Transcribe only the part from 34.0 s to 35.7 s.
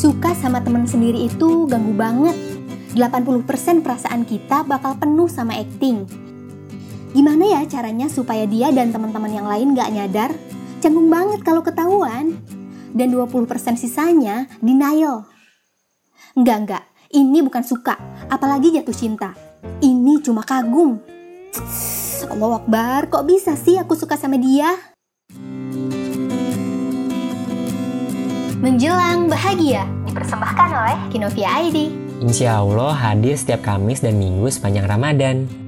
dan Minggu sepanjang Ramadan.